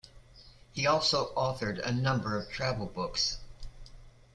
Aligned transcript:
He 0.73 0.87
also 0.87 1.31
authored 1.35 1.79
a 1.85 1.91
number 1.91 2.35
of 2.35 2.49
travel 2.49 2.87
books. 2.87 3.37